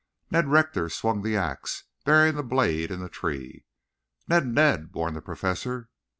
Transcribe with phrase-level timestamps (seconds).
[0.31, 3.65] Ned Rector swung the axe, burying the blade in the tree.
[4.27, 5.89] "Ned, Ned!" warned the Professor.